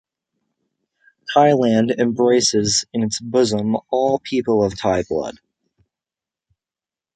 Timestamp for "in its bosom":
2.91-3.77